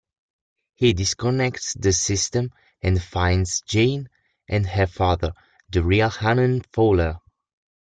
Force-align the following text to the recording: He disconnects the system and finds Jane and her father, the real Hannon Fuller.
He 0.73 0.93
disconnects 0.93 1.75
the 1.75 1.93
system 1.93 2.49
and 2.81 2.99
finds 2.99 3.61
Jane 3.61 4.09
and 4.49 4.65
her 4.65 4.87
father, 4.87 5.33
the 5.69 5.83
real 5.83 6.09
Hannon 6.09 6.61
Fuller. 6.73 7.19